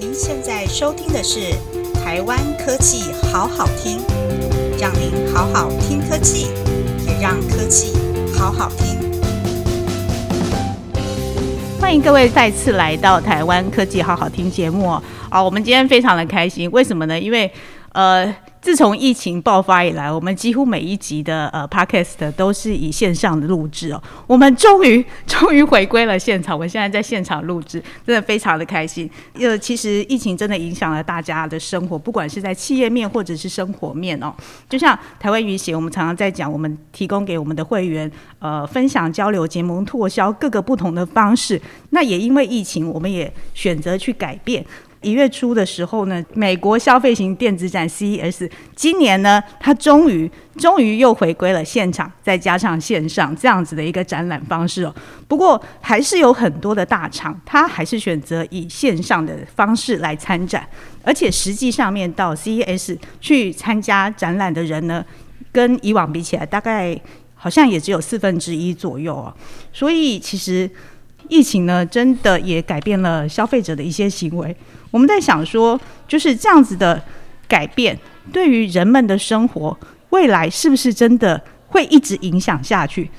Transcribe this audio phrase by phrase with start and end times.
[0.00, 1.40] 您现在收听的是
[1.92, 3.98] 台湾科技好好听，
[4.78, 6.46] 让您好好听科技，
[7.04, 7.98] 也让科技
[8.32, 8.96] 好好听。
[11.80, 15.02] 欢迎各位再次来到台湾科技好好听节目哦！
[15.30, 17.18] 啊，我们今天非常的开心，为什么呢？
[17.18, 17.50] 因为
[17.92, 18.32] 呃。
[18.68, 24.02] 自从疫情爆发以来，我们几乎每一集的呃 podcast 都是以线上的录制哦。
[24.26, 29.08] 我们终于 终于回归了现场，我们现在在现场录制，真的非常的开心。
[29.40, 34.30] 呃，其实疫情真的影响了大家的生活，不管是在企业面或者是生活面哦。
[34.68, 41.58] 就像台湾语协，我们常常在讲，我们提供给我们的会员呃分享、交流、结盟、拓销各个不同的方式。
[41.88, 44.62] 那也因为疫情，我们也选择去改变。
[45.00, 54.94] 一月初的时候呢，美国消费型电子展 CES，今年呢，它终于终于又回归了现场，再加上线上这样子的一个展览方式哦。
[55.28, 60.66] 不过还是有很多的大厂，它还是选择以线上的方式来参展，
[61.02, 65.04] 而且实际上面到 CES 去参加展览的人呢，
[65.52, 67.00] 跟以往比起来，大概
[67.34, 69.32] 好像也只有四分之一左右哦。
[69.72, 70.68] 所以其实
[71.28, 74.54] 疫情呢，真的也改变了消费者的一些行为。
[74.90, 77.02] 我们在想说，就是这样子的
[77.46, 77.98] 改变，
[78.32, 79.76] 对于人们的生活
[80.10, 83.10] 未来是不是真的会一直影响下去？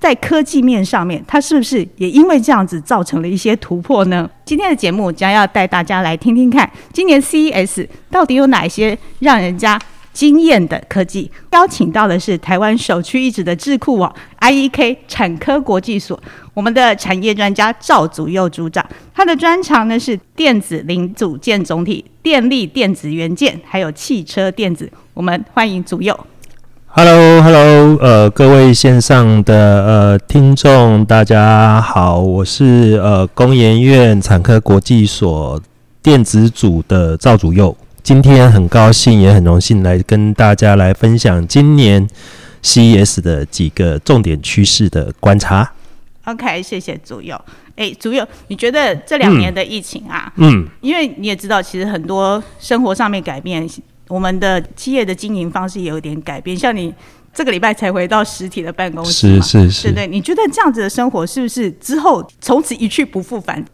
[0.00, 4.30] 在科技面上面，它是不是也因为这样子造成了一些突破呢？
[4.44, 9.78] 今天的节目将要带大家来听听看，今年 CES 到底有哪些让人家。
[10.18, 16.20] 惊艳的科技，邀请到的是台湾首屈一指的智库网 IEK 产科国际所，
[16.54, 24.90] 我们的产业专家赵祖佑组长，他的专长呢是电子零组件总体、电力电子元件，还有汽车电子。
[25.14, 26.18] 我们欢迎祖佑。
[26.86, 35.62] Hello，Hello，呃，各位线上的呃听众，大家好，我是呃工研院产科国际所
[36.02, 37.76] 电子组的赵祖佑。
[38.02, 42.08] 今天很高兴，也很荣幸来跟大家来分享今年
[42.62, 45.72] CES 的几个重点趋势的观察。
[46.24, 47.40] OK，谢谢主友。
[47.76, 53.68] 哎，主友，你觉得这两年的疫情啊，嗯，因为你也知道，其实很多生活上面改变，
[54.08, 56.56] 我们的企业的经营方式也有点改变。
[56.56, 56.92] 像你
[57.32, 60.06] 这个礼拜才回到实体的办公室，是是是，对对？
[60.08, 63.64] 你觉得这样子的生活是不是之后从此一去不复返？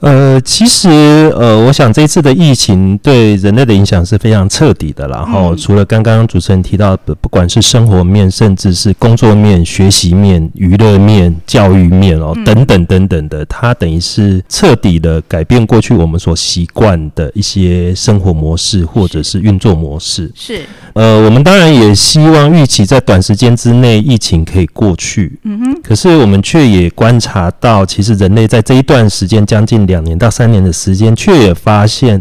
[0.00, 0.88] 呃，其实
[1.34, 5.08] 呃，我想这一次的疫情对人类的影响是非常彻底的。
[5.08, 20.30] 然后，除了刚刚主持人提到的，不管是生活面，甚至是工作面、学习面、娱乐面、教育面哦，等等等等的，它等于是彻底的改变过去我们所习惯的一些生活模式或者是运作模式。
[20.34, 20.60] 是。
[20.92, 25.38] 呃，我们当然也希望预期在短时间之内疫情可以过去。
[25.44, 25.82] 嗯哼。
[25.82, 29.94] 可是我们却也观察到，其实人类在这一段时间将近两。
[29.94, 32.20] 两年到三年的时间，却也发现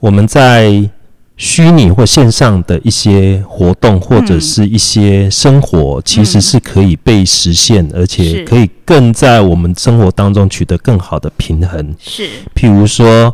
[0.00, 0.90] 我们在
[1.36, 11.94] 虚拟或线上的一些活动或者是一些生活，其实是可以被实现，而且可以更在我们生活当中取得更好的平衡。
[12.00, 12.24] 是，
[12.56, 13.32] 譬如说，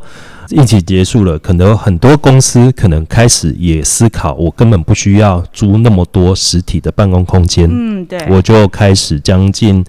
[0.50, 7.66] 疫情结束了，可能很多公司可能开始也思考，我根本不需要租那么多实体的办公空间。
[7.72, 9.82] 嗯，对，我就开始将近。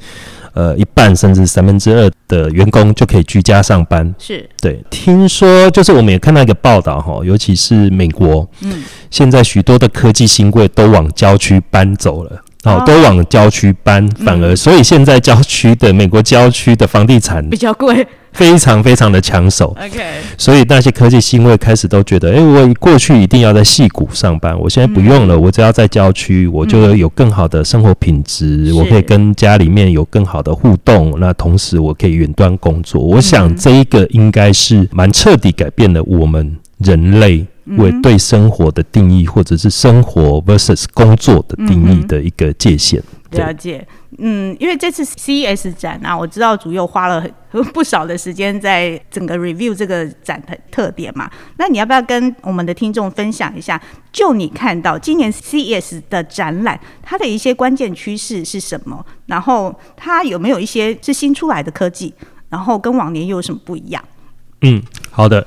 [0.54, 4.14] 呃，一半甚至三分之二的员工就可以居家上班。
[4.18, 4.50] 是。
[4.62, 12.42] 对，听说就是我们也看到一个报道哈，尤其是美国，嗯，现在许多的科技新贵都往郊区搬走了。
[12.64, 19.76] 哦，都往郊区搬，反而所以现在郊区的美国郊区的房地产比较贵，非常非常的抢手。
[19.80, 20.02] OK，
[20.38, 33.02] 所以那些科技新位开始都觉得，哎，我过去一定要在戏谷上班，我现在不用了，我只要在郊区，我就有更好的生活品质，我可以跟家里面有更好的互动，那同时我可以远端工作。
[33.02, 37.46] 我想这一个应该是蛮彻底改变了我们人类。
[37.78, 43.02] 为对生活的定义，或者是生活 versus 工作的定义的一个界限。
[43.32, 43.88] 了解，
[44.20, 51.30] 嗯，因为这次 CES 展啊，我知道主又花了很 不少的时间在整个 review 这个展的特点嘛。
[51.58, 53.82] 那你要不要跟我们的听众分享一下？
[54.12, 59.06] 就你看到今年 CES 的展览，它的一些关键趋势是什么？
[59.28, 62.14] 然后它有没有一些是新出来的科技？
[62.50, 64.04] 然后跟往年又有什么不一样？
[64.62, 65.46] 嗯，好的。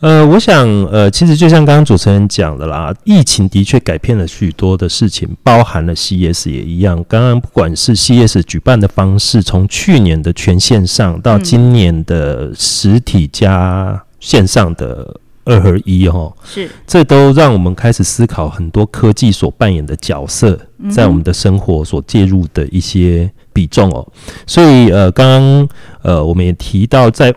[0.00, 7.02] 呃，我想，呃，其实就像刚刚主持人讲的啦，疫情的确改变了许多的事情，包含了 CS 也一样。
[7.08, 20.60] 刚刚不管是 CS 举办的方式，从去年的全线上到今年的实体加线上的二合一，哦，是，这都让我们开始思考很多科技所扮演的角色，
[20.90, 24.06] 在我们的生活所介入的一些比重哦。
[24.46, 25.68] 所以，呃，刚刚
[26.02, 27.34] 呃，我们也提到在。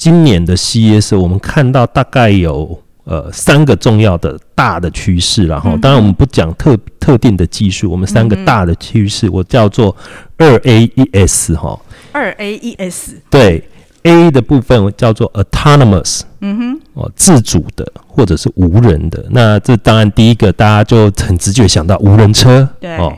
[0.00, 9.94] 今年的 CES，我们看到大概有呃三个重要的大的趋势，然后当然我们不讲特特定的技术，我们三个大的趋势，我叫做
[10.38, 11.78] 二 A 一 S 哈。
[12.12, 13.62] 二 A 一 S 对
[14.04, 19.22] A 的部分叫做 autonomous，嗯哼，哦，自主的或者是无人的。
[19.28, 23.12] 那这当然第一个大家就很直觉想到无人车，对哦。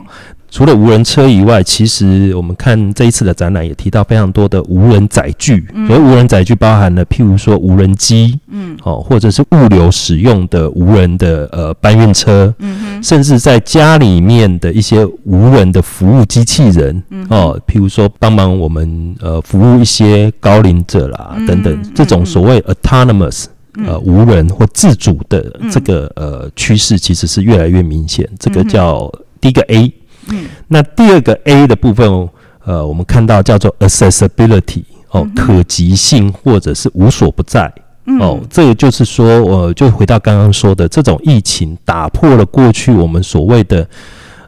[0.53, 5.65] 除了无人车以外，其实我们看这一次的展览也提到非常多的无人载具。
[5.87, 23.45] 所以无人载具包含了譬如说无人机，嗯，哦，或者是物流使用的无人的呃搬运车，嗯哼，甚至在家里面的一些无人的服务机器人，哦，譬如说帮忙我们呃服务一些高龄者啦等等，这种所谓 autonomous
[23.83, 28.29] 呃无人或自主的这个呃趋势，其实是越来越明显。
[28.37, 29.11] 这个叫
[29.41, 29.91] 第一个 A。
[30.29, 32.29] 嗯，那第二个 A 的部分，
[32.65, 37.71] 呃，我们看到叫做 accessibility 哦，可及性或者是无所不在
[38.19, 43.87] 哦，这个就是说，我就回到刚刚说的，这种疫情打破了过去我们所谓的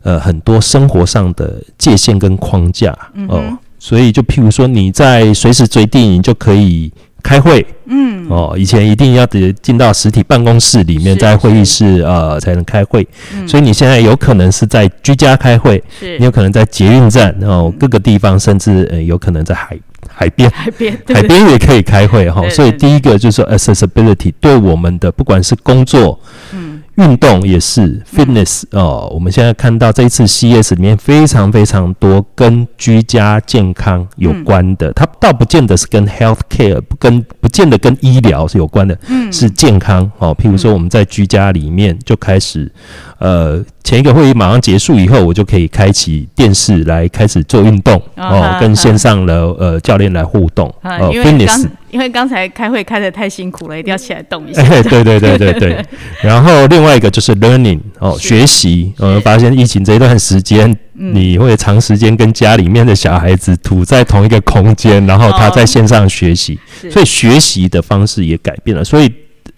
[0.04, 2.98] 呃很多生活上的界限跟框架
[3.28, 6.92] 哦，所以就譬如说你在随时随地你就可以。
[7.25, 13.07] 开会，嗯，哦，以前一定要得进到实体办公室里面，在会议室呃才能开会，
[13.48, 15.83] 所以你现在有可能是在居家开会，
[16.19, 19.75] 你有可能在捷运站，然后各个地方，甚至呃有可能在海
[20.07, 22.48] 海边，海边海边也可以开会哈。
[22.50, 26.19] 所以第一个就是 accessibility 对我们的不管是工作，
[26.54, 26.65] 嗯。
[26.95, 38.97] 运动也是 fitness 哦，我们现在看到这一次 CS 里面非常非常多跟居家健康有关的，它倒不见得是跟 health care 不跟不见得跟医疗是有关的，
[39.31, 40.33] 是健康哦。
[40.36, 42.71] 譬如说我们在居家里面就开始，
[43.18, 51.68] 呃，前一个会议马上结束以后，我就可以开启电视来开始做运动哦，跟线上的呃教练来互动哦，fitness。
[51.92, 54.62] 因为刚才开会开的太辛苦了，一定要起来动一下。
[54.84, 55.86] 对对对对对。
[56.22, 58.94] 然后另外一个就是 learning 哦，学习。
[58.98, 66.60] 我们发现疫情这一段时间，你会长时间跟家里面的小孩子处在同一个空间，然后他在线上学习，
[66.92, 68.84] 所以学习的方式也改变了。
[68.84, 69.10] 所以。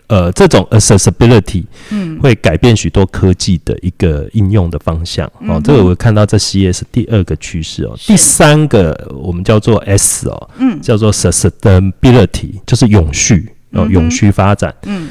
[0.08, 5.60] 呃，这种 accessibility 嗯，会改变许多科技的一个应用的方向哦。
[5.62, 7.94] 这个我看到这 C S 第二个趋势哦。
[7.98, 14.74] 第三个我们叫做 S 哦，嗯，叫做 sustainability，就是永续哦，永续发展。
[14.84, 15.10] 嗯，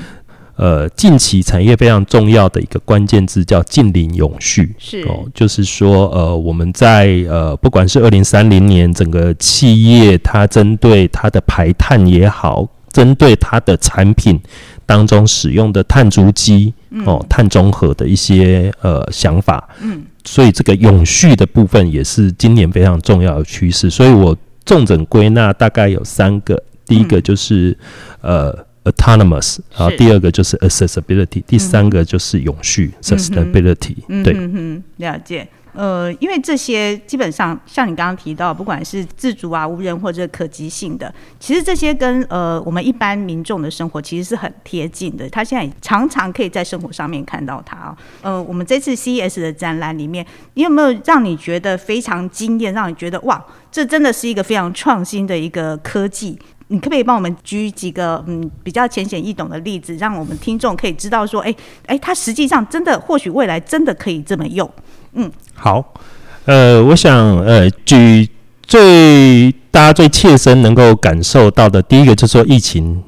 [0.57, 14.41] 呃，近期产业非常重要的一个关键字叫近邻永续，是哦，就是说呃，我们在呃，不管是二零三零年整个企业它针对它的排碳也好，针对它的产品。
[14.87, 16.73] 当中使用的碳足迹
[17.05, 23.91] 哦，碳中和的一些呃想法，嗯，所以这个永续的部分也是今年非常重要的趋势。
[23.91, 24.35] 所以我
[24.65, 27.77] 重整归纳大概有三个，第一个就是
[28.21, 33.97] 呃 autonomous，然后第二个就是 accessibility，第三个就是永续 sustainability。
[34.23, 34.33] 对，
[34.99, 35.49] 了解。
[35.77, 45.29] 呃，因为这些基本上像你刚刚提到，不管是自主啊、无人或者可及性的，其实这些跟呃我们一般民众的生活其实是很贴近的。
[45.29, 47.95] 他现在常常可以在生活上面看到它。
[48.23, 56.39] 呃，我们这次 CES 的展览里面，你有没有让你觉得非常惊艳，让你觉得哇，这真的是一个非常创新的一个科技？
[56.69, 61.55] 你可不可以帮我们举几个嗯比较浅显易懂的例子，让我们听众可以知道说，哎
[61.87, 64.69] 哎，它实际上真的或许未来真的可以这么用？
[65.13, 65.95] 嗯，好，
[66.45, 68.29] 呃，我想，呃，举
[68.63, 73.03] 最大家最切身能够感受到的，第一个就是说疫情。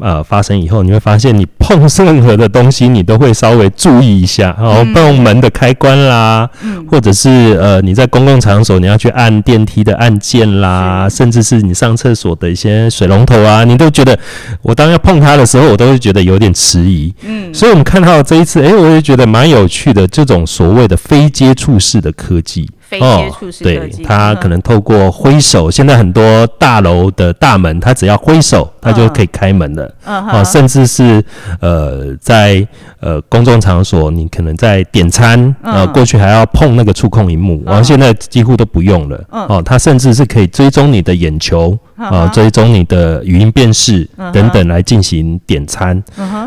[0.00, 6.50] 呃，发生以后你会发现，你碰任何的东西，你都会稍微注意一下，然后碰门的开关啦，
[6.90, 14.18] 或者是呃，你在公共场所你要去按电梯的按键啦，甚至是你上厕所的一些水龙头啊，你都觉得，
[14.62, 17.14] 我当要碰它的时候，我都会觉得有点迟疑。
[17.22, 22.68] 嗯，所以我们看到这一次，哎，我也觉得蛮有趣的，这种所谓的非接触式的科技。
[23.00, 29.94] 哦，对，他可能透过挥手，现在很多大楼的大门，他只要挥手，他就可以开门了。
[30.04, 31.24] 哦，甚至是
[31.60, 32.66] 呃，在
[33.00, 39.24] 呃公众场所，你可能在点餐，呃，过去还要碰那个触控荧幕，然后现在几乎都不用了。
[39.30, 46.02] 哦，它甚至是可以追踪你的眼球，啊，追踪你的语音辨识等等来进行点餐。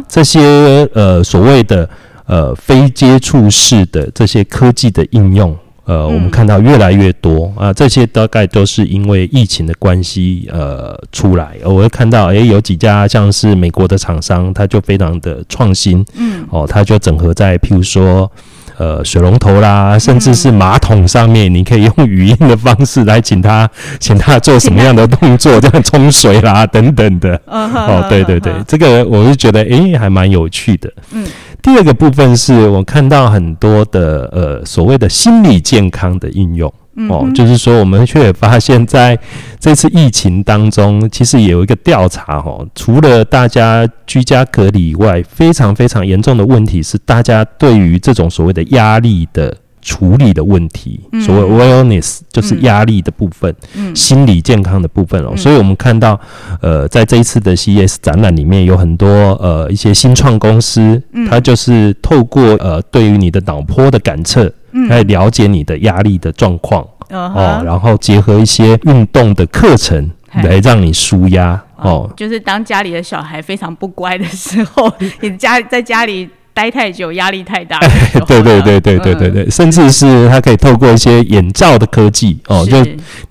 [0.07, 1.89] 这些呃所谓的
[2.25, 5.55] 呃非接触式的这些科技的应用。
[5.87, 11.55] 呃，我们看到越来越多啊，这些大概都是因为疫情的关系呃出来。
[11.63, 18.29] 我会看到，诶，有几家像是美国的厂商，他就非常的创新，嗯，哦，他就整合在譬如说，
[18.77, 27.41] 呃水龙头啦，甚至是马桶上面，你可以用语音的方式来请他， 请他做什么样的动作，这样冲水啦等等的。
[27.45, 30.91] 哦，对对对，这个我是觉得诶还蛮有趣的。
[31.13, 31.25] 嗯，
[31.67, 36.73] 第二个部分是我看到很多的呃所谓的心理健康的应用。
[37.09, 39.19] 哦，就是说，我们却发现，在
[39.59, 49.55] 这次疫情当中，其实也有一个调查，哦，除了大家居家隔离以外，非常非常严重的问题是，大家对于这种所谓的压力的
[49.87, 53.55] 处理的问题，所谓 wellness，就是压力的部分，
[53.95, 55.33] 心理健康的部分哦。
[55.37, 56.19] 所以我们看到，
[56.61, 64.53] 呃，在这一次的 CES 展览里面，有很多呃一些新创公司，它就是透过呃对于你的脑波的感测。
[64.89, 70.11] 来了解你的压力的状况哦，然后结合一些运动的课程
[70.43, 72.07] 来让你舒压哦。
[72.15, 74.91] 就是当家里的小孩非常不乖的时候，
[75.21, 76.29] 你家在家里。
[76.57, 77.79] 待太久，压力太大。
[78.25, 82.83] 对对对对对对对，甚至是它可以透过一些眼罩的科技哦，就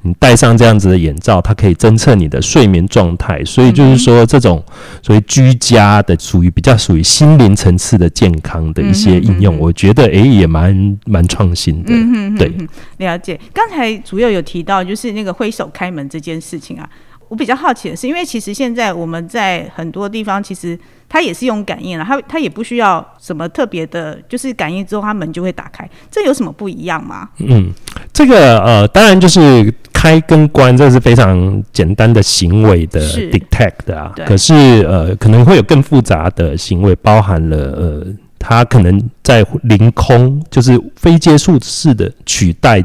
[0.02, 3.45] 你戴上这样子的眼罩，它可以侦测你的睡眠状态。
[3.45, 4.62] 所以就是说，这种
[5.02, 11.92] 所谓居家的，属于比较属于心灵层次的健康的一些应用，我觉得哎也蛮蛮创新的。
[12.38, 12.52] 对，
[12.99, 13.40] 了解。
[13.52, 16.88] 刚才主要有提到就是那个挥手开门这件事情啊。
[17.28, 20.78] 我比较好奇的是，因为其实现在我们在很多地方，其实
[21.09, 27.28] 它也是用感应了，它它也不需要什么特别的，就是感应之后它门就会打开，这有什么不一样吗？
[27.38, 27.73] 嗯，
[28.12, 34.12] 这个呃，当然就是开跟关，这是非常简单的行为的 detect 啊。
[34.26, 34.54] 可是
[34.88, 38.06] 呃，可能会有更复杂的行为，包含了呃，
[38.38, 42.85] 它可能在凌空，就是非接触式的取代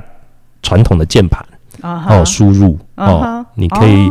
[0.63, 1.45] 传统的键盘。
[1.81, 4.09] 哦，输入哦，你可以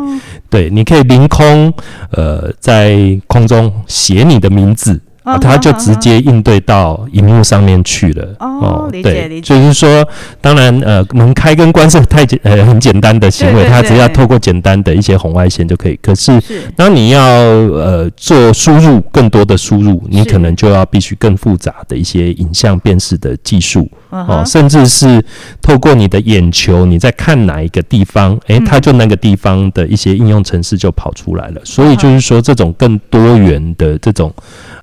[0.49, 1.73] 对，你可以凌空，
[2.11, 5.01] 呃，在空中写你的名字。
[5.31, 8.37] 啊，他就直接应对到荧幕上面去了。
[8.41, 9.55] 哦，理解理解。
[9.55, 10.07] 就是说，
[10.41, 15.99] 当然，呃，门开跟关是太简呃很简单的行为，它只要透过简单的一些红外线就可以。
[16.03, 16.41] 可是，
[16.77, 25.25] 当你要呃做输入更多的输入，你可能就要必须更复杂的一些影像辨识的技术哦，甚至是
[25.63, 31.61] 透过你的眼球，你在看哪一个地方，诶，它就那个地方的一些应用程式就跑出来了。
[31.65, 34.33] 所以就是说，这种更多元的这种。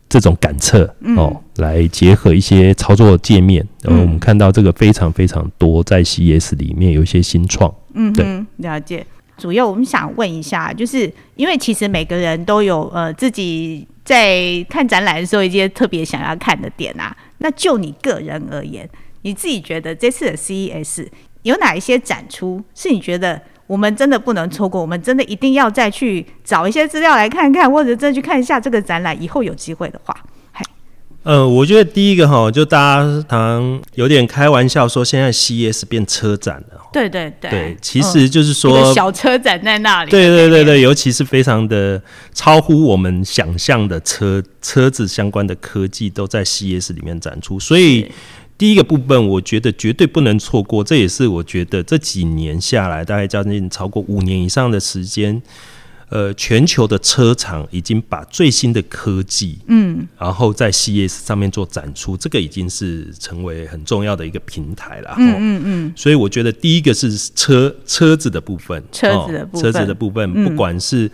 [0.10, 0.84] 这种感测
[1.16, 7.74] 哦，来结合一些操作界面，然后我们看到这个非常非常多，在 CES 里面有一些新创。
[7.94, 8.26] 嗯，对，
[8.58, 9.06] 了解。
[9.38, 17.16] 主要我们想问一下，就是因为其实每个人都有呃自己在看展览的时候一些特别想要看的点啊。
[17.40, 18.90] 那就你个人而言，
[19.24, 21.08] 你自己觉得这次的 CES
[21.44, 23.42] 有哪一些展出是你觉得？
[23.68, 29.22] 我们真的不能错过，我们真的一定要再去找一些资料来看看，或者再去看一下这个展览。
[29.22, 30.16] 以后有机会的话，
[30.54, 30.64] 嗨，
[31.24, 36.82] 呃，我觉得第一个哈，就大家常有点开玩笑说，现在 CES 变车展了。
[36.94, 40.10] 对对对，对，其实就是说小车展在那里。
[40.10, 42.02] 对对对对，尤其是非常的
[42.34, 48.10] 超乎我们想象的车车子相关的科技都在 CES 里面展出，所以。
[48.58, 55.40] 第一个部分，我觉得绝对不能错过，这也是我觉得这几年下来，大概将近超过五年以上的时间，
[56.10, 65.16] 呃，全球的车厂已经把最新的科技，嗯，然后在 CES 上面做展出，这个已经是成为很重要的一个平台了。
[65.20, 65.94] 嗯嗯嗯。
[65.96, 71.12] 所以我觉得第一个是车车子的部分，车子的部分，车子的部分，不管是。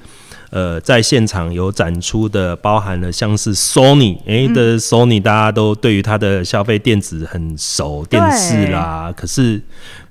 [0.53, 9.11] 呃，在现场有展出的，包含了像是 Sony，哎的 Sony，大家都对于它的消费电子很熟，电视啦。
[9.17, 9.59] 可是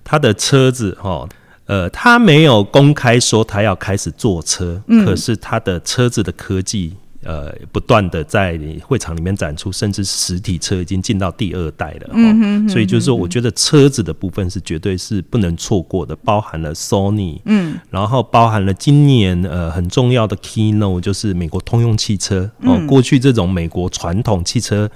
[0.03, 1.29] 它的车子，哈，
[1.67, 6.97] 呃，它没有公开说它要开始做车，可是它的车子的科技。
[7.23, 12.11] 呃，不断的在会场里面展出，甚至实体车已经进到第二代了。
[12.13, 22.51] 嗯所以就是说，我觉得车子的部分是绝对是不能错过的，包含了 Sony，嗯，然后包含了今年呃很重要的 Keynote，就是美国通用汽车。
[22.63, 24.91] 哦，过去这种美国传统汽车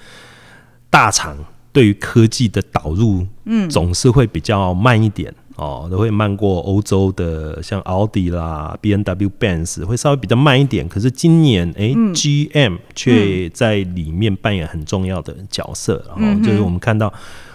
[0.91, 1.37] 大厂
[1.73, 5.33] 对于科技的导入，嗯，总是会比较慢一点。
[5.57, 10.87] 哦，都会慢过欧洲的，像奥迪啦、B N W、Benz 会稍微比较慢一点。
[10.87, 16.05] 可是今年，哎，G M 却在里面扮演很重要的角色。
[16.15, 17.11] 然后就是我们看到，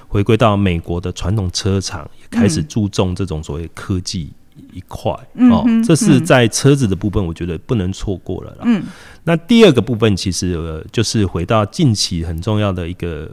[0.08, 4.32] 回归到美国的传统车厂也开始注重这种所谓科技
[4.74, 5.12] 一块。
[5.52, 8.58] 哦，这是在车子的部分，我觉得不能错过了。
[8.64, 8.84] 嗯，
[9.26, 13.30] 那第二个部分其实就是回到近期很重要的一个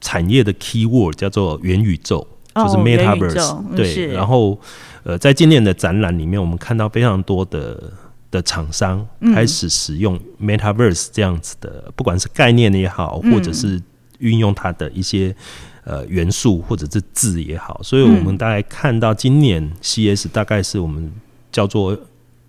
[0.00, 2.26] 产业的 key word，叫做元宇宙。
[2.54, 4.58] 就是 Metaverse，对，然后
[5.04, 7.92] 呃，在今年的展览里面，我们看到非常多的
[8.30, 13.80] 的厂商开始使用 Metaverse 这样子的，不管是概念也好，或者是
[14.18, 15.34] 运用它的一些
[15.84, 21.10] 呃元素或者是字也好，所以我们大概看到今年 CS 大概是我们
[21.52, 21.96] 叫做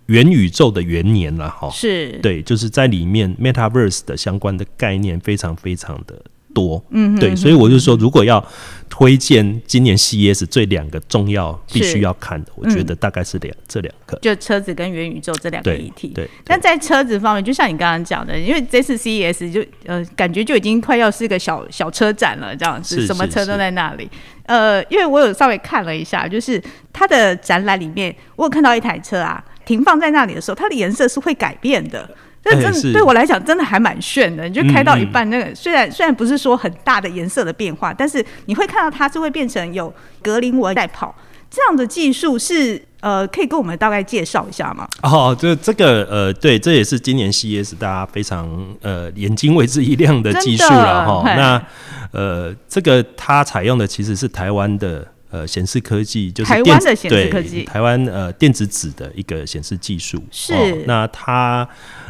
[0.06, 1.70] 元宇宙的元年了哈。
[1.70, 6.20] 是，对，就是在里面 Metaverse 的相关的概念非常非常的。
[6.52, 8.44] 多，嗯，对，所以我就说，如果要
[8.88, 16.08] 推荐今年 CES 最两个重要必须要看的，我觉得大概是两这两个，就车子跟元宇宙这两个议题。
[16.08, 24.08] 对，但在车子方面，就像你刚刚讲的，因为这次 CES 就呃，感觉就已经快要是个小小车展了，这样子，什么车都在那里。
[24.44, 32.08] 呃，因为我有稍微看了一下，就是它的展览里面，我有看到一台车啊，停放在那里的时候，它的颜色是会改变的。
[32.50, 41.14] 这真的对我来讲真的还蛮炫的，你就开到一半，那个虽然虽然不是说很大的颜色的变化，但是你会看到它是会变成有格林纹在跑，
[41.48, 44.88] 这样的技术是呃，可以跟我们大概介绍一下吗？
[45.02, 48.48] 哦，这这个呃，对，这也是今年 CES 大家非常
[48.80, 51.22] 呃眼睛为之一亮的技术了哈。
[51.34, 51.62] 那
[52.10, 55.06] 呃，这个它采用的其实是台湾的。
[55.32, 60.22] 呃，显示科技就是台湾的显示科技，台湾呃电子纸的一个显示技术。
[60.30, 61.66] 是，那它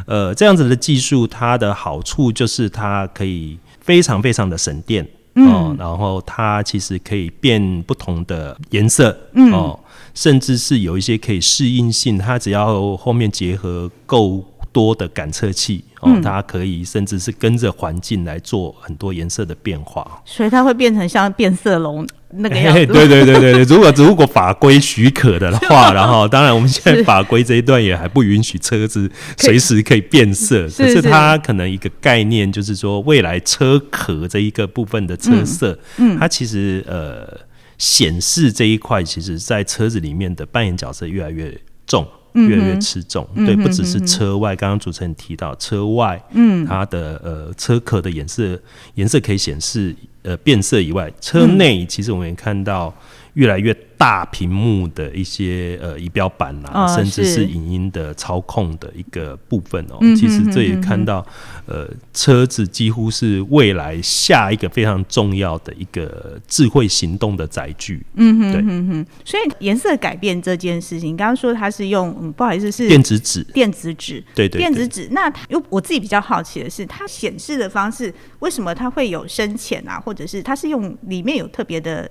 [0.06, 9.16] 呃这样子的技术，它的好处就是它可以非常非常的省电哦，然后它其实可以变不同的颜色
[9.52, 9.78] 哦，
[10.14, 22.04] 甚至是有一些可以适应性，它只要后面结合够多的感测器哦，它可以甚至是跟着环境来做很多颜色的变化，所以它会变成像变色龙。
[22.34, 37.38] 那个样子， 对对对对对，如果如果法规许可的话，然后当然我们现在法规这一段也还不允许车子随时可以变色，可是它可能一个概念就是说，未来车壳这一个部分的车色，嗯，它其实呃
[37.76, 41.54] 显示这一块，其实在车子里面的扮演角色越来越
[41.86, 48.58] 重，越来越吃重，对，不只是车外，刚刚主持人提到车外，嗯，它的呃车壳的颜色
[48.94, 49.94] 颜色可以显示。
[50.22, 52.94] 呃，变色以外，车内其实我们也看到
[53.34, 59.98] 越来越大屏幕的一些呃仪表板啦，甚至是影音的操控的一个部分哦。
[60.16, 61.24] 其实这也看到，
[61.66, 68.04] 呃，车子几乎是未来下一个非常重要的一个智慧行动的载具。
[68.14, 69.06] 嗯哼，对，嗯哼。
[69.24, 75.08] 所以颜色改变这件事情，刚刚说它是用，嗯，不好意思，是电子纸，电子纸，对对，电子纸。
[75.12, 80.00] 那因为我自己比较好奇的是，它显示的方式为什么它会有深浅啊？
[80.00, 82.10] 或者是它是用里面有特别的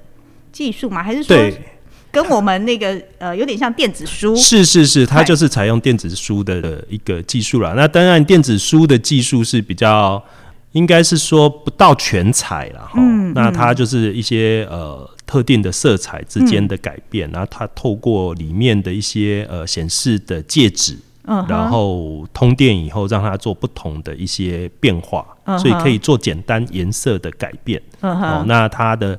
[0.51, 1.01] 技术吗？
[1.01, 1.35] 还是说
[2.11, 4.35] 跟我们那个呃有点像电子书？
[4.35, 7.73] 是是是，它就是采用电子书的一个技术了。
[7.73, 10.21] 那当然，电子书的技术是比较
[10.73, 13.01] 应该是说不到全彩了哈。
[13.33, 20.97] 那它就是一些呃特定的色彩之间的改变，然后它透过里面的一些呃显示的介质。
[21.47, 25.25] 然后通电以后，让它做不同的一些变化，
[25.59, 27.81] 所以可以做简单颜色的改变。
[28.01, 29.17] 哦，那它的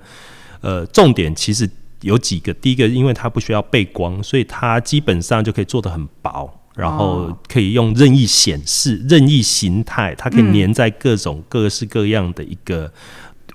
[0.63, 1.69] 呃重点其实
[2.01, 12.91] 有几个，第一个，因为它不需要背光，所以它基本上就可以做的很薄，然后可以用任意显示、任意形态，它可以粘在各种各式各样的一个。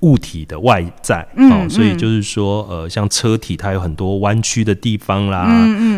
[0.01, 5.47] 物体的外在，哦，所以就是说，呃，像车体它有很多弯曲的地方啦，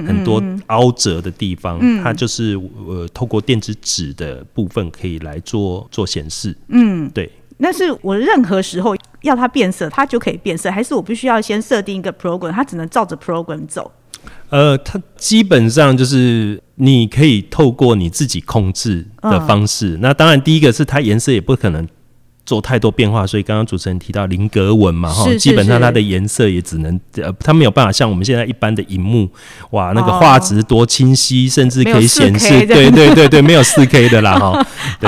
[0.08, 6.58] 很多凹折的地方，它就是呃，透过电子纸的部分可以来做做显示。
[6.70, 7.30] 嗯，对。
[7.58, 13.92] 那是我任何时候要它变色，它就可以变色，还是我必须要先设定一个 program，它只能照着 program 走？
[14.50, 19.98] 呃，它基本上就是你可以透过你自己控制的方式。
[20.02, 21.88] 那当然，第一个是它颜色也不可能。
[22.50, 29.30] 做太多变化，所以刚刚主持人提到菱格纹嘛，哈，基本上它的颜色也只能呃，它没有办法像我们现在一般的荧幕，
[29.70, 34.66] 哇，那个画质多清晰，甚至可以显示，对对对对，没有四 K 的啦，哈，
[35.00, 35.08] 对，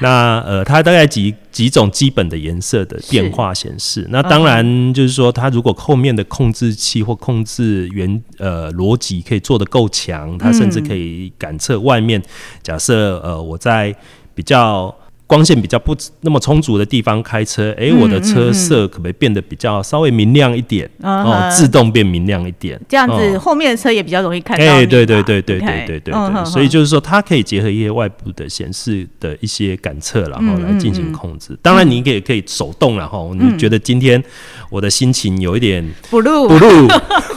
[0.00, 12.20] 那呃，它大概几几种基本的颜色的变化显示，那当然就是说，它如果后面的控制器或控制原呃逻辑可以做得够强，它甚至可以感测外面，
[12.64, 13.94] 假设呃我在
[14.34, 14.92] 比较。
[15.30, 20.90] 光线比较不那么充足的地方开车，哎，我的车色可不可以变得比较稍微明亮一点？
[21.04, 24.64] 哦，自动变明亮一点，这样子后面的车也比较容易看到。
[24.64, 31.56] 哎，对对对对对对对对，所以就是说，它可以结合一些外部的显示的一些感测，然后来进行控制。
[31.62, 34.20] 当然，你也可以手动，然后你觉得今天
[34.68, 36.88] 我的心情有一点 blue blue，，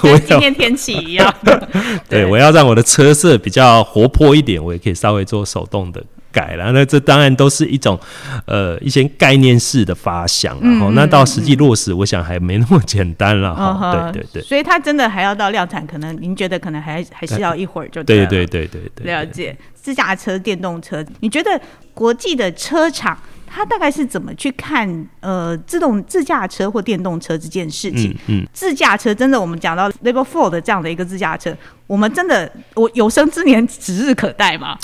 [0.01, 1.31] 跟今天天气一样。
[2.09, 6.03] 对，我要让我的车色比较活泼一点，我也可以稍微做手动的。
[6.33, 7.97] 改了，那这当然都是一种，
[8.45, 14.11] 呃，一些概念式的发想，然后那到实际落实，我想还没那么简单了哈。
[14.11, 19.05] 对对对，所以它真的还要到量产，可能您觉得可能还还是要一会儿就对对对对对。
[19.05, 19.55] 了解。
[19.75, 21.59] 自驾车、电动车，你觉得
[21.93, 23.17] 国际的车厂
[23.55, 28.09] 他大概是怎么去看呃自动自驾车或电动车这件事情？
[28.25, 34.75] 嗯嗯，自驾车真的，我们讲到 Level Four 的这样的一个自驾车，我们真的我有生之年指日可待吗？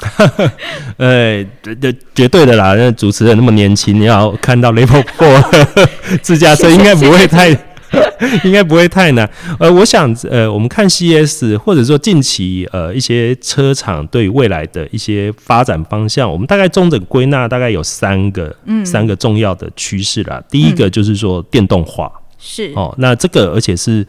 [0.98, 2.76] 呃， 这这绝对的啦。
[2.76, 5.68] 那主持人那么年轻，你要看到 Level Four
[6.22, 7.52] 自驾车，应该不会太，
[8.44, 9.30] 应该不会太难。
[9.60, 20.42] 呃，我想，呃，我们看 CS 或者说近期呃一些车厂对未来的一些发展方向，我们大概中整归纳大概有三个，嗯，三个重要的趋势啦。
[20.50, 24.06] 第一个就是说电动化，是哦，那这个而且是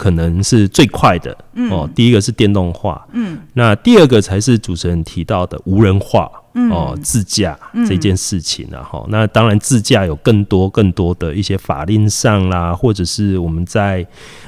[0.00, 1.36] 可能是最快的。
[1.70, 1.86] 哦。
[1.94, 6.30] 第一个是电动化，嗯，那第二个才是主持人提到的无人化，
[6.70, 8.80] 哦，自驾这件事情啊。
[8.82, 14.06] 哈，那当然自驾有更多更多的一些法令上啦，或者是我们在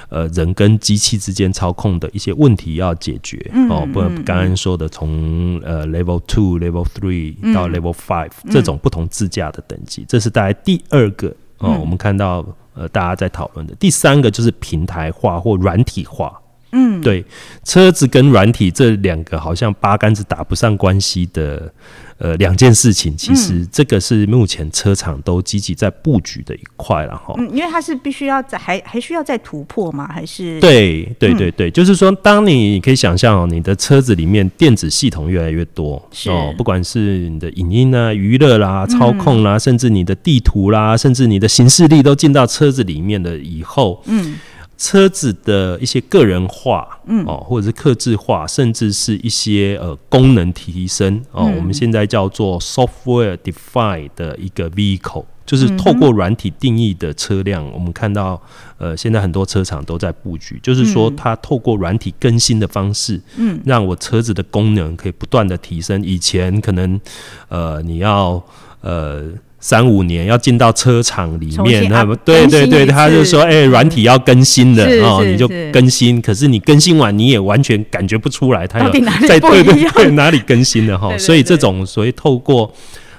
[0.09, 3.39] 呃人跟机器之间操控的一些问题要解决。
[3.69, 3.87] 哦。
[3.93, 11.79] 不，刚刚说的从呃 level two、level three 到 level five 这种不同自驾的等级，这是大概第二个哦。
[11.81, 12.45] 我们看到。
[12.75, 16.41] 呃，大家在讨论的第三个就是平台化或软体化。
[16.71, 17.23] 嗯，对，
[17.65, 21.71] 车子跟软体这两个好像八竿子打不上关系的
[22.19, 27.35] 呃两件事情，其实这个是目前车厂都积极在布局的一块了哈。
[27.39, 30.09] 嗯，因为它是必须要在还还需要再突破吗？
[30.13, 30.61] 还是？
[30.61, 35.95] 对对对对，就是说，当你可以想象哦，你的车子里面电子系统越来越多
[36.27, 44.37] 哦，不管是你的影音啊、娱乐啦、操控啦，甚至你的地图啦，甚至你的行事力都进到车子里面的以后，嗯。
[44.83, 57.65] 车子的一些个人化，嗯，哦，或者是克制化，甚至是一些呃功能提升，哦，我们现在叫做 software defined 的一个 vehicle，就是透过软体定义的车辆。
[57.73, 58.43] 我们看到，
[58.77, 66.03] 呃，现在很多车厂都在布局，就是说它透过软体更新的方式，嗯，让我车子的功能可以不断的提升。
[66.03, 67.01] 以前可能，
[67.49, 68.43] 呃，你要，
[68.81, 69.31] 呃。
[69.63, 76.21] 三五年要进到车厂里面，那么对对对，他就说，哎，软体要更新的哦，你就更新。
[76.21, 78.91] 可是你更新完，你也完全感觉不出来，它有
[79.27, 81.17] 在对对对哪里更新了哈。
[81.17, 82.71] 所以这种所谓透过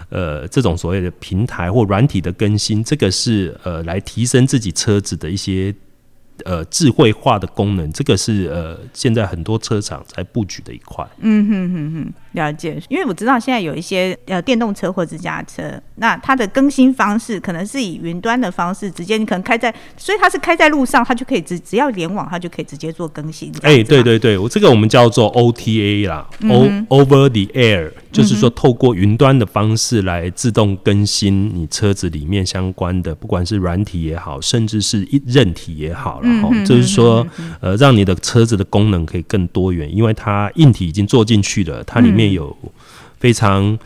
[0.10, 5.74] 呃这种所谓的平台或软体的更新，这个是呃来提升自己车子的一些。
[6.46, 11.06] 呃，智慧化的功能，这个是呃，现在很多车厂在布局的一块。
[11.20, 12.80] 嗯哼哼哼，了解。
[12.90, 23.52] 因为我知道现在有一些呃电动车或自驾车，那它的更新方式可能是以云端的方式，直接你可能开在，所以它是开在路上，它就可以只只要联网，它就可以直接做更新。
[23.62, 36.50] 哎，对对对，我这个我们叫做 OTA 啦，O Over the Air，就是说透过云端的方式来自动更新你车子里面相关的，不管是软体也好，甚至是一韧体也好了哈。
[36.66, 37.26] 就是说，
[37.62, 42.56] 呃，让你的车子的功能可以更多元，因为它硬体已经做进去了，它里面有
[43.20, 43.78] 非常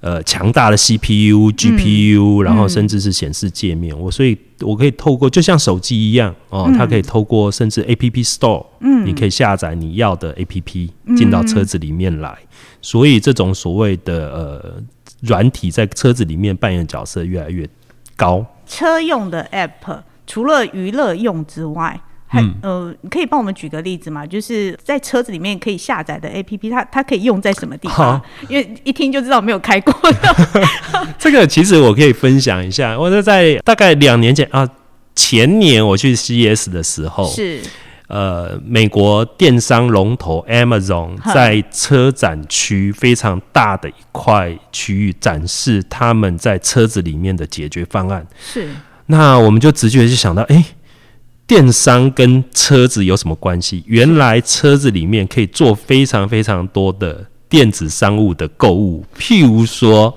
[0.00, 3.98] 呃强大的 CPU、GPU，然后甚至是显示界面。
[3.98, 12.36] 我所以，我可以透过就像手机一样哦，它可以透过甚至 App Store，嗯，你可以下载你要的 App 进到车子里面来。
[12.82, 14.82] 所以，这种所谓的呃
[15.22, 17.68] 软体在车子里面扮演角色越来越
[18.16, 18.44] 高。
[18.66, 20.02] 车用的 App。
[20.28, 24.26] 除了娱乐用之外，还呃，你可以帮我们举个例子吗？
[24.26, 28.20] 就是在车子里面可以下载的 A P P，它它可以用在什么地方？
[28.48, 29.94] 因为一听就知道没有开过。
[31.18, 34.68] 这个其实我可以分享一下，我是在大概两年前啊，
[35.14, 37.60] 前年我去 C S 的时候，是
[38.08, 48.68] 呃，美国电商龙头 Amazon 在车展区非常大的一块区域展示他们在车子里面的解决方案，是。
[49.06, 50.64] 那我们就直觉就想到，哎，
[51.46, 53.84] 电商跟车子有什么关系？
[53.86, 60.16] 原来车子里面可以做非常非常多的电子商务的购物，譬如说，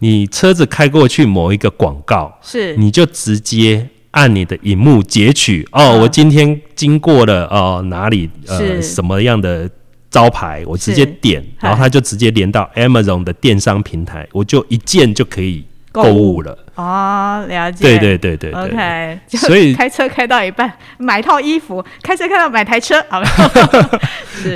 [0.00, 9.70] 你车子开过去某一个广告，是你就直接按你的荧幕截取，哦，我今天经过了哦哪里呃什么样的
[10.10, 15.64] 招牌，我直接点，然后它就直接连到 Amazon 的电商平台，我就一键就可以。
[15.94, 17.84] 购物了哦，了解。
[17.84, 19.16] 对对对对，OK。
[19.28, 23.26] 所以 开车开到一半，买套衣服；开车开到买台车，好 了。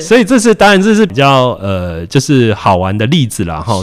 [0.01, 3.75] 所以这是当然，这是比较呃，就是好玩的例子了哈。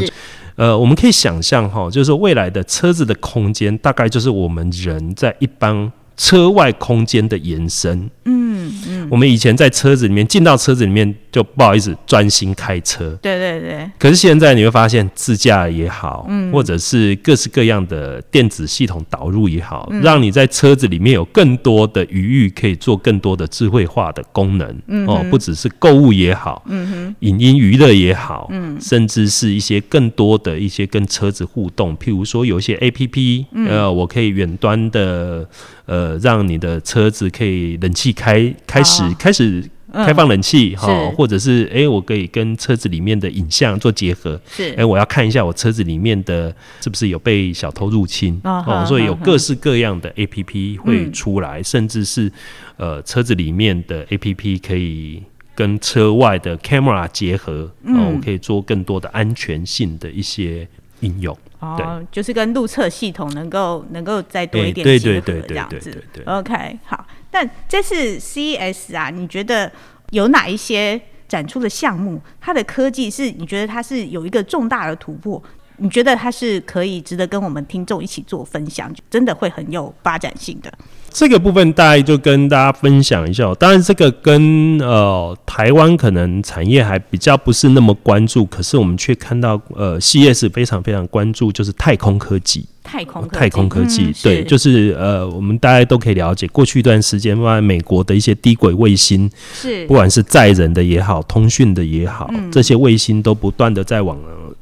[0.58, 8.10] 呃，我们可以想象哈，就是未来的车子的空间，大概就是我们人在一般车外空间的延伸。
[8.26, 9.08] 嗯嗯。
[9.10, 11.16] 我们以前在车子里面进到车子里面。
[11.36, 13.10] 就不好意思专心开车。
[13.22, 24.82] 对对对，可是现在你会发现，自驾也好，嗯，或者是各式各样的电子系统导入也好，让你在车子里面有更多的余裕，可以做更多的智慧化的功能。
[24.88, 35.46] 嗯，哦，不只是购物也好，嗯哼，影音娱乐也好，嗯，甚至是一些更多的一些跟车子互动，譬如说有一些 A P P，呃，我可以远端的，
[35.86, 39.70] 呃，让你的车子可以冷气开开始开始。
[40.04, 44.40] 开放冷气哈，或者是哎，我可以跟车子里面的影像做结合。
[44.48, 44.74] 是。
[44.76, 48.40] 哎，我要看一下我车子里面的是不是有被小偷入侵。
[48.44, 52.32] 哦，所以有各式各样的 A P P 会出来，甚至是
[52.78, 55.24] 呃车子里面的 A P P 可以
[55.56, 60.68] 跟车外的 camera 结合哦，我可以做更多的安全性的一些
[61.00, 61.38] 应用。
[61.60, 66.04] 哦，就是跟路测系统能够能够再多一点结合这样子。
[66.26, 67.06] OK，好。
[67.36, 69.70] 但这次 C S 啊，你觉得
[70.12, 75.44] 有哪一些展出的项目，它的科技是你觉得它是有一个重大的突破？
[75.76, 80.74] 你觉得它是可以值得跟我们听众一起做分享，真的会很有发展性的？
[81.16, 83.50] 这个部分大概就跟大家分享一下。
[83.56, 92.66] 当然，这个跟呃台湾可能产业还比较不是那么关注，可是我们却看到呃 CES 非常非常关注，就是太空科技。
[92.84, 104.16] 太空太空科技，对，就是呃，我们大家都可以了解，过去一段时间，外美国的一些低轨卫星，是不管是载人的也好，通讯的也好，这些卫星都不断的在往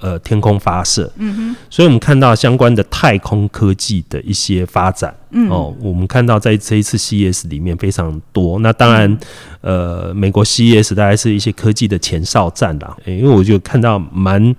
[0.04, 5.50] 呃天空发射，嗯哼，所以我们看到相关的太空科技的一些发展，嗯。
[5.50, 9.18] 哦，我们看到在这一次 CES 里面非常多，那当然，
[9.62, 14.54] 呃，美国 CES 大概是一些科技的前哨站啦，因为我就看到蛮。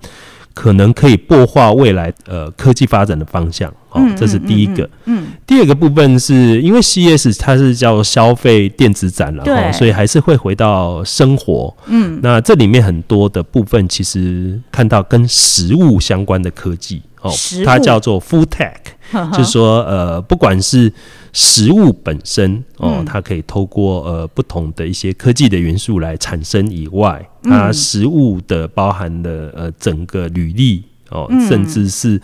[0.55, 4.89] 可能可以破化未来呃科技发展的方向，哦，这是第一个。
[5.03, 11.75] 嗯，第二个部分是因为 CES 它是叫消费电子展了，对，所以还是会回到生活。
[11.87, 17.29] 嗯，那这里面很多的部分其实看到跟食物相关的科技，哦，
[17.65, 18.75] 它叫做 Food Tech，
[19.33, 20.91] 就 是说呃不管是。
[21.37, 32.21] 食物本身哦，它可以透过呃不同的一些科技的元素来产生以外，它食物的包含的呃整个履历哦，甚至是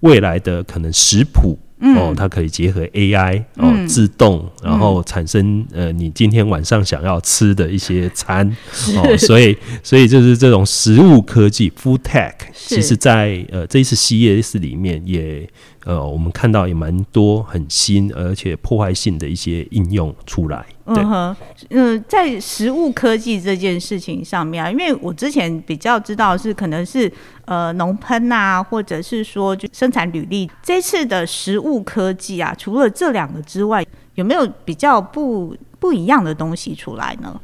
[0.00, 1.58] 未来的可能食谱
[1.94, 8.48] 哦，它可以结合 AI 哦，自动然后产生呃你今天晚上想要吃的一些餐
[8.96, 15.46] 哦，所以所以就是这种食物科技 Food Tech，其实在呃这一次 CES 里面也。
[15.84, 20.64] 呃，我们看到也蛮多很新而且破坏性的一些应用出来。
[20.86, 21.36] 嗯哼，
[21.70, 27.10] 嗯，在食物科技这件事情上面啊，因为我之前比较知道是可能是
[27.44, 30.50] 呃农喷啊，或者是说就生产履历。
[30.62, 37.38] 这次的食物科技啊，除了这两个之外，有没有比较不不一样的东西出来呢？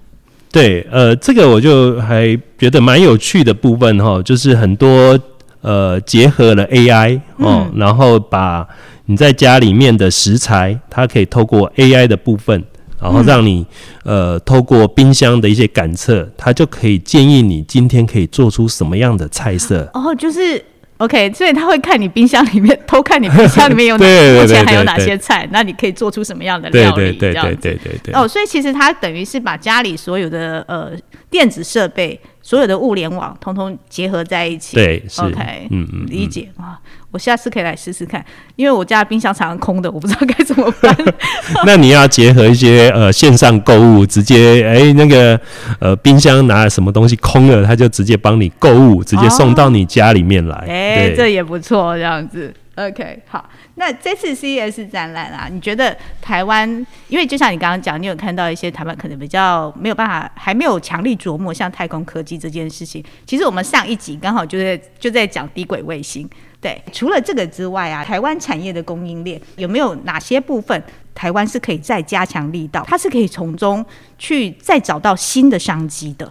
[0.50, 5.18] 对，呃，这个我就还觉得蛮有趣的部分哈，就是很多。
[5.62, 8.66] 呃，结合了 AI 哦，然后把
[9.07, 12.64] 你在家里面的食材，它可以透过 AI 的部分，
[12.99, 13.66] 然后让你
[14.05, 19.90] 呃，透过冰箱的一些感测，它就可以建议你今天可以做出什么样的菜色。
[19.92, 20.64] 哦，就是
[20.96, 27.55] OK，所以他会看你冰箱里面，偷看你冰箱里面有 哪目前还有哪些菜，那你可以做出什么样的料理对对对。
[27.57, 28.14] 对对对。
[28.14, 30.92] 哦，所以其实它等于是把家里所有的呃
[31.31, 32.18] 电子设备。
[32.42, 36.79] 所有的物联网通通结合在一起，对，OK，嗯嗯，理解啊。
[37.12, 38.24] 我下次可以来试试看，
[38.55, 40.96] 因为我家冰箱常常空的，我不知道该怎么办。
[41.66, 45.38] 那你要结合一些呃线上购物，直接哎那个
[45.81, 50.57] 呃冰箱拿了什么东西空了，他就直接帮你购物，直接送到你家里面来。
[50.68, 52.55] 哎，这也不错，这样子。
[52.88, 53.46] OK，好。
[53.74, 56.66] 那这次 CES 展览啊，你觉得台湾？
[57.08, 63.04] 因为就像你刚刚讲，你有看到一些台湾可能比较没有办法，还没有强力琢磨像太空科技这件事情。
[63.26, 66.28] 其实我们上一集刚好就在就在讲低轨卫星。
[66.58, 70.82] 对，除了这个之外啊，台湾产业的供应链有没有哪些部分
[71.14, 72.84] 台湾是可以再加强力道？
[72.86, 73.84] 它是可以从中
[74.18, 76.30] 去再找到新的商机的。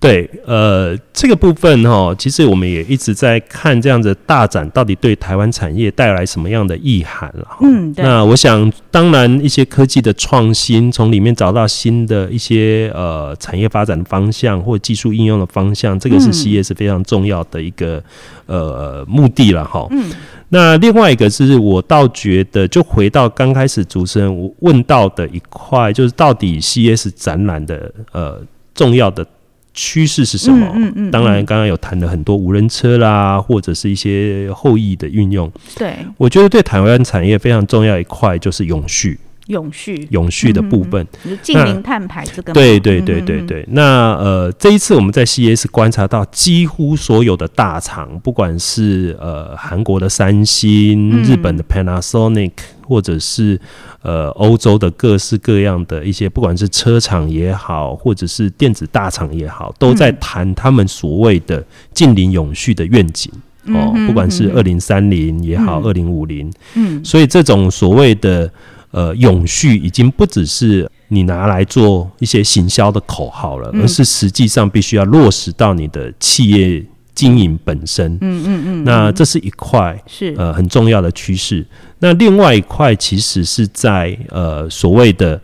[0.00, 7.46] 对，呃，这个部分哈，其实我们也一直在看这样子大展到底对台湾产业带来什么样的意涵了。
[7.60, 18.02] 嗯，那我想，当然一些科技的创新，从里面找到新的一些呃产业发展的方向或技术应用的方向，这个是 C 业是非常重要的一个
[18.46, 19.86] 呃目的了哈。
[19.90, 20.10] 嗯，
[20.48, 28.40] 那另外一个是我倒觉得，就回到刚开始主持人问到的一块，就是到底 CS 展览的呃
[28.74, 29.26] 重要的。
[29.72, 30.72] 趋势是什么？
[30.74, 35.50] 嗯嗯，当然，刚刚有谈了很多无人车啦，或者是一些后裔的运用。
[35.76, 39.18] 对，我觉得对台湾产业非常重要一块就是永续。
[39.50, 40.08] 永续。
[40.10, 41.06] 永续的部分，
[41.42, 42.52] 近零碳排这个。
[42.52, 43.64] 对对对对对。
[43.70, 53.60] 那呃，这一次我们在 CES 观察到，几乎所有的大厂，不管是呃韩国的三星、日本的 Panasonic，或者是
[54.02, 63.30] 呃欧洲的各式各样的一些，不管是车厂也好，或者是电子大厂也好，都在谈他们所谓的近零永续的愿景。
[63.66, 68.50] 哦，不管是二零三零也好，二零五零，嗯，所以这种所谓的
[68.90, 78.12] 呃永续，已经不只是你拿来做一些行销的口号了，而是实际上必须要落实到你的企业经营本身。
[78.20, 78.84] 嗯嗯嗯。
[78.84, 81.66] 那这是一块是呃很重要的趋势。
[81.98, 85.40] 那另外一块其实是在呃所谓的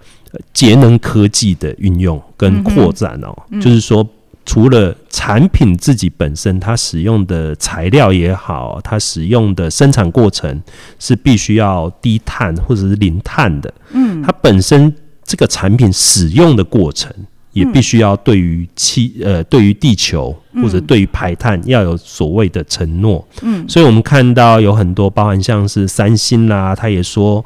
[0.53, 4.07] 节能科技的运用跟扩展哦，就是说。
[4.47, 10.63] 除了产品自己本身，它使用的材料也好，它使用的生产过程
[10.99, 13.75] 是必须要低碳或者是零碳的。
[13.91, 17.13] 嗯，它本身这个产品使用的过程。
[17.57, 23.27] 也必须要对于气呃，对于地球或者对于排碳要有所谓的承诺。
[23.41, 27.43] 嗯，所以我们看到有很多，包含像是三星啦，他也说，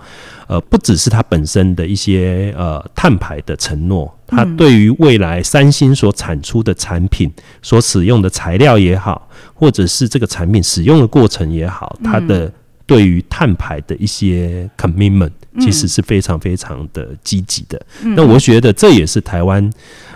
[0.48, 7.30] 呃，不只是它本身的一些呃碳排的承诺，它对于未来三星所产出的产品
[7.62, 12.52] 所使用的材料也好，或者是这个产品使用的过程也好，它的
[12.90, 15.30] 对于碳排的一些 commitment。
[15.58, 17.80] 其实是非常非常的积极的。
[18.14, 19.68] 那我觉得这也是台湾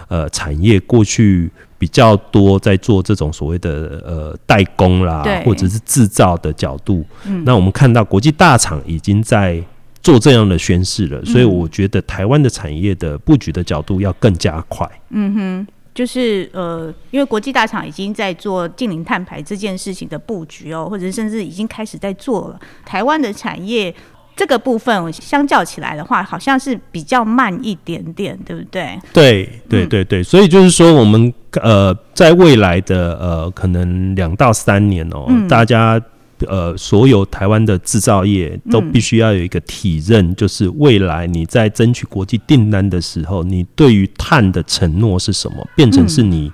[0.07, 7.05] 呃产业过去比较多在做这种所谓的呃代工啦，或者是制造的角度。
[7.45, 9.61] 那我们看到国际大厂已经在
[10.05, 14.89] 做这样的宣示了，所以我觉得台湾的产业的布局的角度要更加快。
[15.11, 23.95] 嗯哼，就是呃，因为国际大厂已经在做近零碳排这件事情的布局哦，或者甚至已经开始在做了，台湾的产业。
[24.37, 28.99] 这个部分相较起来的话，好像是比较慢一点点，对不对？
[29.13, 36.03] 对对对对，所以就是说，我们呃，在未来的呃，可能两到三年哦，大家
[36.47, 46.53] 呃，所有台湾的制造业都必须要有一个体认，就是未来你在争取国际订单的时候，你对于碳的承诺是什么，变成是你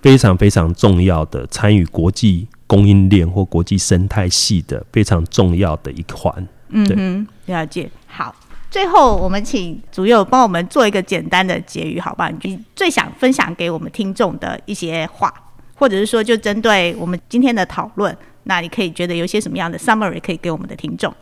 [0.00, 6.48] 非常非常重要的参与国际供应链或国际生态系的非常重要的一环。
[6.70, 7.90] 嗯哼，了解。
[8.06, 8.34] 好，
[8.70, 12.30] 最后我们请主佑帮我们做一个简单的结语，好吧？
[12.42, 15.32] 你最想分享给我们听众的一些话，
[15.74, 18.14] 或者是说，就针对我们今天的讨论，
[18.48, 21.14] 那你可以觉得有些什么样的 summary 可以给我们的听众？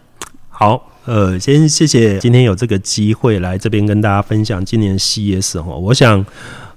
[0.48, 6.24] 好，呃，先谢谢今天有这个机会来这边跟大家分享今年 CS 哈，我想。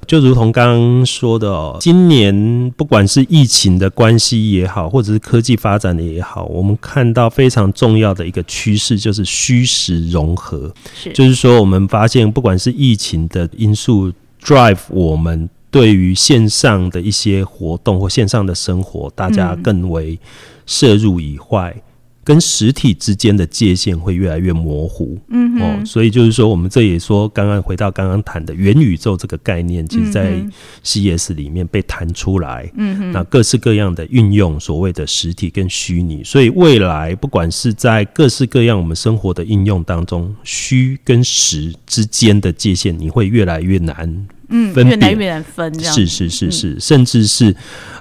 [0.07, 10.73] 就如同刚刚说的哦，今年不管是疫情的关系也好，或者是科技发展的也好，我们看到非常重要的一个趋势就是虚实融合。
[11.13, 14.11] 就是说我们发现，不管是疫情的因素
[14.43, 20.19] drive 我们对于线上的一些活动或线上的生活，大家更为
[20.65, 21.75] 摄入以外。
[22.21, 30.39] 跟实体之间的界限会越来越模糊，嗯哦，所以就是说，我们这也说，刚刚回到刚刚谈的元宇宙这个概念，其实在
[30.83, 47.55] CS 里面被谈出来，嗯那各式各样的运用，所谓的实体跟虚拟，所以未来不管是在各式各样我们生活的应用当中，虚跟实之间的界限，你会越来越难，嗯，越来越难分，是是是是，甚至是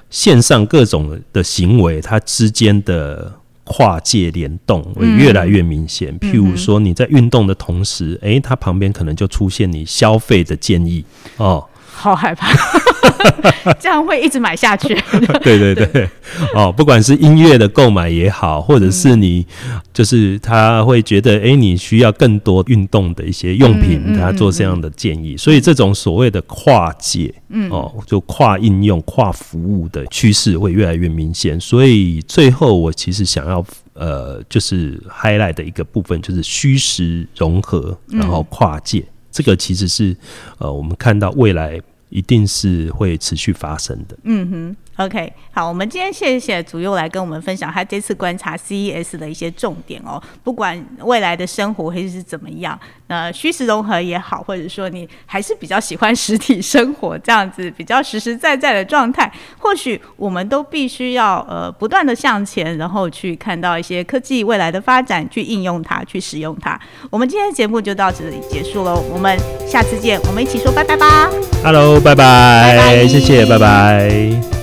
[0.09, 3.33] 线上各种的行为，它之间的。
[3.71, 6.17] 跨界联动会越来越明显。
[6.17, 11.05] 譬如说，你在运动的同时，诶，它旁边可能就出现你消费的建议
[11.37, 11.63] 哦。
[11.99, 12.47] 好害怕，
[13.77, 14.95] 这样会一直买下去。
[15.43, 16.09] 对对对，
[16.55, 19.45] 哦，不管是音乐的购买也好，或者是你
[19.93, 25.35] 就是他会觉得，哎，你需要更多运动的一些用品，他做这样的建议。
[25.35, 31.59] 所以这种所谓的跨界，嗯，哦，就跨应用、跨服务的趋势会越来越明显。
[31.59, 39.03] 所以最后，我其实想要呃，就是 highlight 的一个部分，就是虚实融合，然后跨界。
[39.31, 40.15] 这个其实是，
[40.57, 44.17] 呃，我们看到未来一定是会持续发生的。
[44.23, 44.75] 嗯哼。
[44.99, 50.21] OK，好，我们今天谢谢主佑来跟我们分享他这次观察 CES 的一些重点哦。
[50.43, 66.77] 不管未来的生活会是怎么样，那虚实融合也好，或者说你还是比较喜欢实体生活这样子比较实实在在的状态，或许我们都必须要呃不断的向前，然后去看到一些科技未来的发展，去应用它，去使用它。
[67.09, 71.29] 我们今天的节目就到这里结束喽，我们下次见，我们一起说拜拜吧。
[71.63, 74.58] Hello，拜拜，谢谢，拜拜。